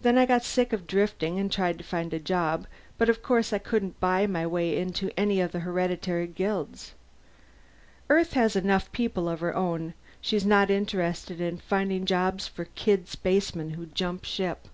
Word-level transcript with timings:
Then 0.00 0.18
I 0.18 0.26
got 0.26 0.42
sick 0.42 0.72
of 0.72 0.84
drifting 0.84 1.38
and 1.38 1.48
tried 1.48 1.78
to 1.78 1.84
find 1.84 2.12
a 2.12 2.18
job, 2.18 2.66
but 2.98 3.08
of 3.08 3.22
course 3.22 3.52
I 3.52 3.58
couldn't 3.58 4.00
buy 4.00 4.26
my 4.26 4.44
way 4.48 4.76
in 4.76 4.92
to 4.94 5.12
any 5.16 5.40
of 5.40 5.52
the 5.52 5.60
hereditary 5.60 6.26
guilds. 6.26 6.94
Earth 8.10 8.32
has 8.32 8.56
enough 8.56 8.90
people 8.90 9.28
of 9.28 9.38
her 9.38 9.54
own; 9.54 9.94
she's 10.20 10.44
not 10.44 10.70
interested 10.72 11.40
in 11.40 11.58
finding 11.58 12.04
jobs 12.04 12.48
for 12.48 12.64
kid 12.74 13.06
spacemen 13.06 13.70
who 13.74 13.86
jump 13.86 14.24
ship. 14.24 14.66